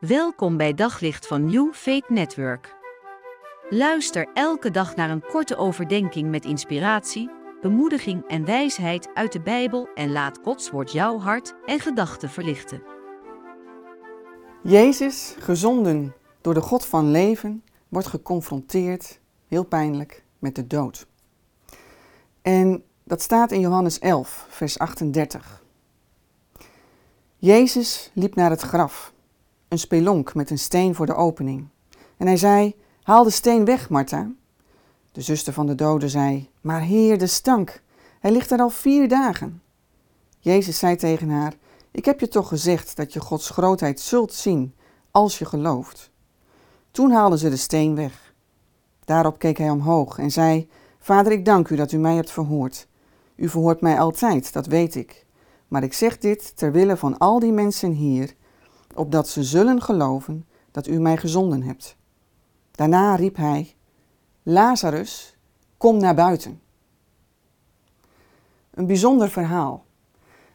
[0.00, 2.76] Welkom bij Daglicht van New Faith Network.
[3.70, 7.30] Luister elke dag naar een korte overdenking met inspiratie,
[7.60, 12.82] bemoediging en wijsheid uit de Bijbel en laat Gods woord jouw hart en gedachten verlichten.
[14.62, 21.06] Jezus, gezonden door de God van leven, wordt geconfronteerd, heel pijnlijk, met de dood.
[22.42, 25.64] En dat staat in Johannes 11, vers 38.
[27.36, 29.12] Jezus liep naar het graf
[29.70, 31.68] een spelonk met een steen voor de opening.
[32.16, 34.30] En hij zei: Haal de steen weg, Martha.
[35.12, 37.82] De zuster van de dode zei: Maar heer, de stank.
[38.20, 39.62] Hij ligt er al vier dagen.
[40.38, 41.54] Jezus zei tegen haar:
[41.90, 44.74] Ik heb je toch gezegd dat je Gods grootheid zult zien
[45.10, 46.10] als je gelooft.
[46.90, 48.34] Toen haalden ze de steen weg.
[49.04, 52.88] Daarop keek hij omhoog en zei: Vader, ik dank u dat u mij hebt verhoord.
[53.36, 55.26] U verhoort mij altijd, dat weet ik.
[55.68, 58.34] Maar ik zeg dit ter wille van al die mensen hier
[59.00, 61.96] opdat ze zullen geloven dat u mij gezonden hebt.
[62.70, 63.74] Daarna riep hij:
[64.42, 65.36] Lazarus,
[65.76, 66.60] kom naar buiten.
[68.70, 69.84] Een bijzonder verhaal,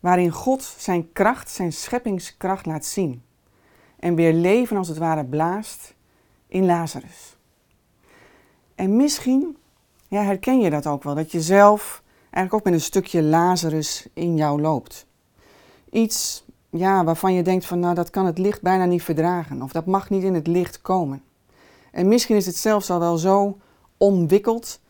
[0.00, 3.22] waarin God zijn kracht, zijn scheppingskracht laat zien
[3.98, 5.94] en weer leven als het ware blaast
[6.46, 7.36] in Lazarus.
[8.74, 9.56] En misschien
[10.08, 14.06] ja, herken je dat ook wel, dat je zelf eigenlijk ook met een stukje Lazarus
[14.12, 15.06] in jou loopt.
[15.90, 16.44] Iets
[16.76, 19.86] ja, waarvan je denkt van nou dat kan het licht bijna niet verdragen of dat
[19.86, 21.22] mag niet in het licht komen.
[21.90, 23.58] En misschien is het zelfs al wel zo
[23.96, 24.80] omwikkeld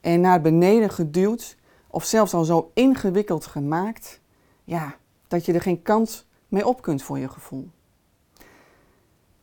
[0.00, 4.20] en naar beneden geduwd of zelfs al zo ingewikkeld gemaakt,
[4.64, 4.96] ja,
[5.28, 7.68] dat je er geen kant mee op kunt voor je gevoel.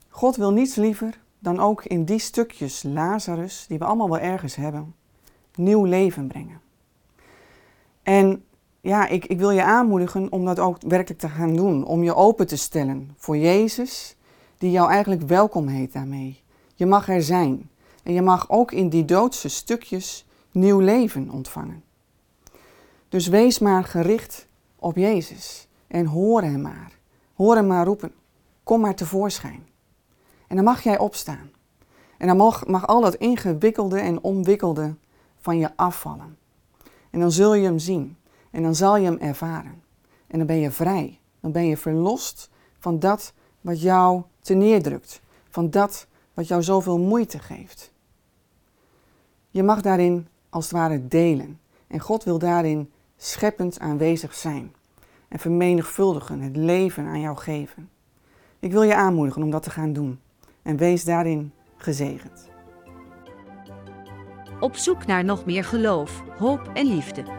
[0.09, 4.55] God wil niets liever dan ook in die stukjes Lazarus, die we allemaal wel ergens
[4.55, 4.95] hebben,
[5.55, 6.61] nieuw leven brengen.
[8.03, 8.43] En
[8.89, 11.85] ja, ik, ik wil je aanmoedigen om dat ook werkelijk te gaan doen.
[11.85, 14.15] Om je open te stellen voor Jezus,
[14.57, 16.41] die jou eigenlijk welkom heet daarmee.
[16.75, 17.69] Je mag er zijn.
[18.03, 21.83] En je mag ook in die doodse stukjes nieuw leven ontvangen.
[23.09, 26.91] Dus wees maar gericht op Jezus en hoor hem maar.
[27.35, 28.11] Hoor hem maar roepen.
[28.63, 29.67] Kom maar tevoorschijn.
[30.47, 31.51] En dan mag jij opstaan.
[32.17, 34.95] En dan mag, mag al dat ingewikkelde en omwikkelde
[35.39, 36.37] van je afvallen.
[37.09, 38.17] En dan zul je hem zien.
[38.51, 39.81] En dan zal je hem ervaren.
[40.27, 41.19] En dan ben je vrij.
[41.39, 42.49] Dan ben je verlost
[42.79, 45.21] van dat wat jou te neerdrukt.
[45.49, 47.91] Van dat wat jou zoveel moeite geeft.
[49.49, 51.59] Je mag daarin als het ware delen.
[51.87, 54.73] En God wil daarin scheppend aanwezig zijn.
[55.27, 57.89] En vermenigvuldigen, het leven aan jou geven.
[58.59, 60.19] Ik wil je aanmoedigen om dat te gaan doen.
[60.61, 62.49] En wees daarin gezegend.
[64.59, 67.38] Op zoek naar nog meer geloof, hoop en liefde.